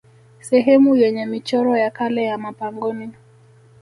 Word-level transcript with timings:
Sehemu 0.41 0.95
yenye 0.95 1.25
michoro 1.25 1.77
ya 1.77 1.91
kale 1.91 2.23
ya 2.23 2.37
mapangoni 2.37 3.09